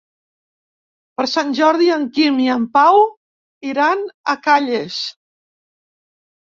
[1.19, 3.05] Per Sant Jordi en Quim i en Pau
[3.75, 5.01] iran a Calles.